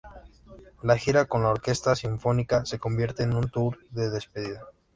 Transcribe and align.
La 0.81 0.97
gira 0.97 1.25
con 1.25 1.43
la 1.43 1.49
orquesta 1.49 1.95
sinfónica 1.95 2.65
se 2.65 2.79
convierte 2.79 3.21
en 3.21 3.35
un 3.35 3.51
tour 3.51 3.77
de 3.91 4.09
despedida. 4.09 4.65